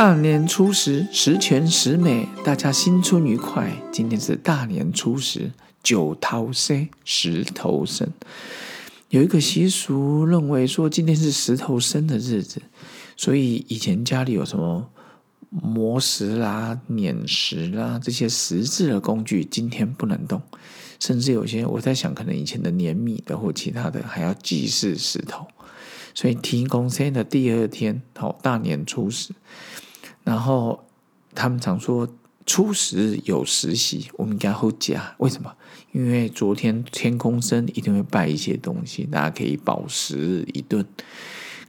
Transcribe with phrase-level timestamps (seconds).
[0.00, 3.70] 大年初十，十全十美，大家新春愉快。
[3.92, 8.08] 今天是大年初十，九头生，石头生。
[9.10, 12.62] 有一个习俗认为说，今天是石头生的日子，
[13.14, 14.88] 所以以前家里有什么
[15.50, 20.40] 磨石啦、碾石啦这些石质的工具，今天不能动。
[20.98, 25.46] 甚至有些我在想，可能以前的碾米的或其他的，还要祭祀石头。
[26.14, 29.34] 所以提公生的第二天，好大年初十。
[30.24, 30.84] 然后
[31.34, 32.08] 他们常说
[32.46, 35.14] 初十有实习，我们应该后加。
[35.18, 35.54] 为什么？
[35.92, 40.86] 因为昨天天空生一定会拜一些东西，大家可以饱食一顿。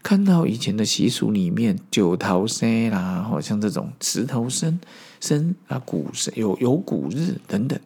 [0.03, 4.79] 看到以前的习俗里面，九头生啦，好像这种石头生
[5.19, 7.79] 生啊，古生有有古日等等。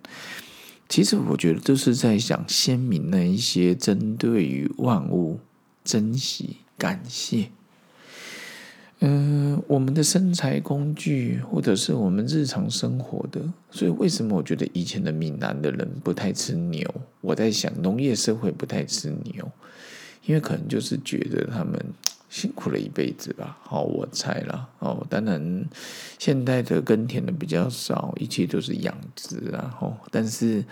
[0.88, 5.40] 其实我觉得都是在讲先民的一些针对于万物
[5.84, 7.50] 珍惜、感谢。
[9.08, 13.40] 嗯，我们的生财工具，或者是我们日常生活的，
[13.70, 16.92] 所以为什么我觉得以前的闽南的人不太吃牛？
[17.22, 19.48] 我在想，农业社会不太吃牛，
[20.26, 21.80] 因为可能就是觉得他们
[22.32, 23.60] 辛苦了一辈子吧。
[23.62, 24.68] 好，我猜了。
[24.80, 25.66] 哦，当然，
[26.18, 29.78] 现代的耕田的比较少，一切都是养殖啊。
[29.82, 30.66] 哦，但是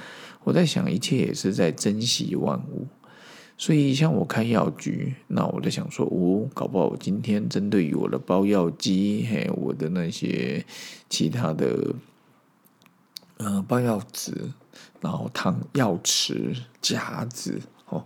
[0.44, 2.88] 我在想，一切也是在珍惜万物。
[3.56, 10.66] 所以，像我开药局，那我在想说，哦，搞不好我今天针对于我的包药机，嘿，我的那些
[11.08, 11.94] 其他的，
[13.38, 14.34] 呃，包药纸，
[15.00, 18.04] 然后汤药匙、夹子，哦，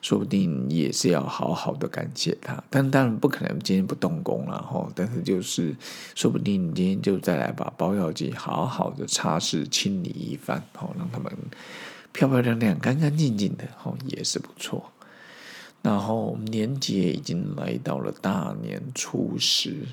[0.00, 2.64] 说不定也是要好好的感谢他。
[2.70, 4.90] 但当然不可能今天不动工了，吼。
[4.94, 5.76] 但是就是，
[6.14, 11.32] 说不定你今天就再来把包药机好好的擦拭清理一番，哦，让他们。
[12.16, 14.90] 漂漂亮亮、干干净净的，哦，也是不错。
[15.82, 19.86] 然后年节已经来到了大年初十，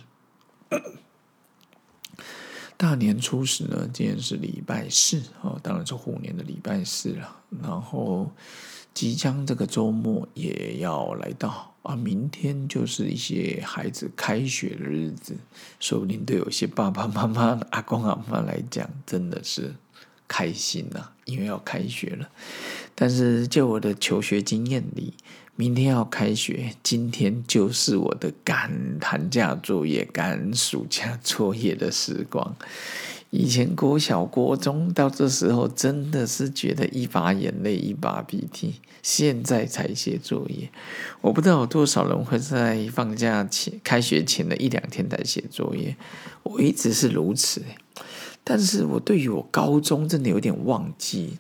[2.78, 7.36] 大年初十呢，今天是礼拜四，哦，当然是虎年的礼拜四了。
[7.62, 8.32] 然后
[8.94, 15.36] 即将这个周末也要来到啊，明天就是一些孩子开学的日子，
[15.82, 19.76] 说不定对有些爸爸妈妈、阿公阿妈来讲，真的是。
[20.34, 22.28] 开心呐，因为要开学了。
[22.96, 25.14] 但是就我的求学经验里，
[25.56, 32.56] 明天要开学，今天就是我的赶寒假作业、赶暑假作业的时光。
[33.30, 38.82] 以前国小、国中到这时候，真的是觉得一把眼泪一把鼻涕。
[39.04, 40.72] 现在才写作业，
[41.22, 45.96] 我不知道有多少人会在放假前、开学前的一两天才写作业。
[46.42, 47.62] 我一直是如此。
[48.46, 51.38] 但是我对于我高中真的有点忘记，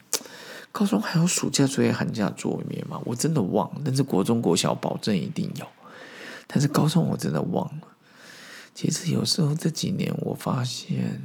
[0.71, 3.01] 高中还有暑假作业、寒假作业吗？
[3.03, 3.69] 我真的忘。
[3.83, 5.67] 但是国中、国小保证一定有。
[6.47, 7.87] 但是高中我真的忘了。
[8.73, 11.21] 其实有时候这几年我发现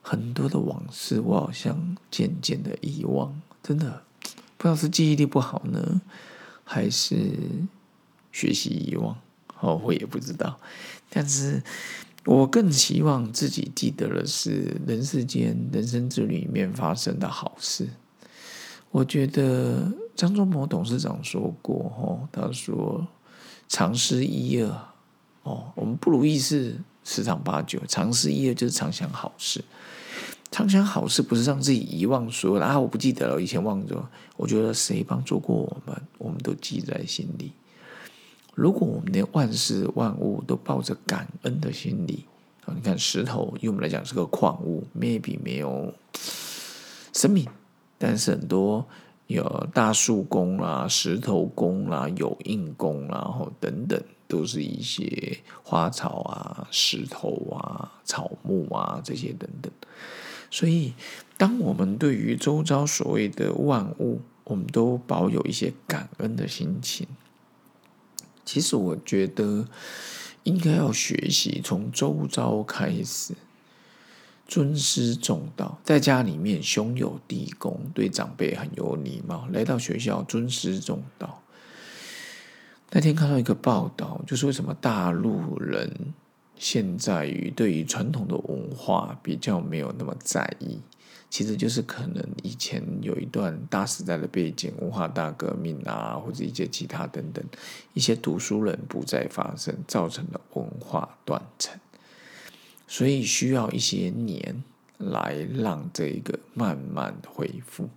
[0.00, 3.40] 很多的往事，我好像渐渐的遗忘。
[3.64, 4.02] 真的
[4.56, 6.00] 不知道是记忆力不好呢，
[6.62, 7.32] 还是
[8.30, 9.18] 学习遗忘？
[9.58, 10.60] 哦，我也不知道。
[11.10, 11.60] 但是。
[12.26, 17.88] 我更希望自己记得的是人世间、人生之旅里面发生的好事。
[18.90, 23.06] 我觉得张忠谋董事长说过：“哦，他说
[23.68, 24.68] 常思一二，
[25.44, 29.64] 哦，我们不如意事十常八九，常思一二就是常想好事。
[30.50, 34.10] 常想好事不是让自己遗忘说啊，我不记得了，以前忘了。
[34.36, 37.52] 我觉得谁帮助过我们，我们都记在心里。”
[38.56, 42.24] 如果我们连万事万物都抱着感恩的心理
[42.64, 45.92] 啊，你看石头，对我们来讲是个矿物，maybe 没有
[47.12, 47.46] 生命，
[47.98, 48.86] 但是很多
[49.26, 59.70] 有大树工啦、石头工啦、有印工啦，然后等等，都是一些花草啊、石头啊、草木啊这些等等。
[60.50, 60.94] 所以，
[61.36, 67.06] 当我们对于周遭所谓的万物，我们都保有一些感恩的心情。
[68.46, 69.66] 其实我觉得
[70.44, 73.34] 应该要学习从周遭开始，
[74.46, 81.42] 尊师重道，在家里面兄友弟恭，对长辈很有礼貌；来到学校尊师重道。
[82.92, 86.14] 那天看到一个报道，就是为什么大陆人
[86.56, 90.78] 现在于对于传统的文化比较没有那么在意。
[91.28, 97.44] 其实就是可能以前有一段大时代的背景，文化大革命啊，或者一些其他等等，
[97.94, 101.78] 一些读书人不再发生，造成了文化断层，
[102.86, 104.62] 所以需要一些年
[104.98, 107.88] 来让这个慢慢恢复。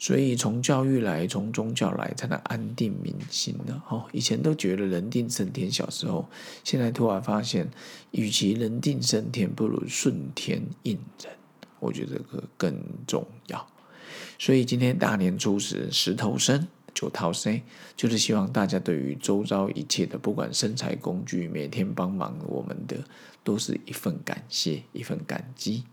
[0.00, 3.82] 所以从教育来，从宗教来，才能安定民心呢。
[3.88, 6.28] 哦，以前都觉得人定胜天，小时候，
[6.62, 7.68] 现在突然发现，
[8.12, 11.32] 与其人定胜天，不如顺天应人。
[11.80, 12.74] 我觉得这个更
[13.06, 13.66] 重要。
[14.38, 17.60] 所以今天大年初十，石头生九套生，
[17.96, 22.96] 就是希望大家对于周遭一切的，不管生财工具，每天帮忙我们的，
[23.44, 25.84] 都是一份感谢，一份感激。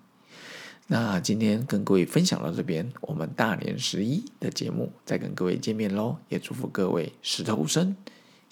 [0.87, 7.95] 那今天跟各位分享到这边，我们大年十一的节目再跟各位见面喽，也祝福各位石头生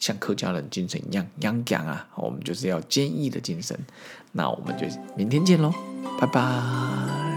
[0.03, 3.79] 像客家人精神一样阳讲啊，我们就是要坚毅的精神。
[4.33, 4.85] 那我们就
[5.15, 5.71] 明天见喽，
[6.19, 7.32] 拜拜。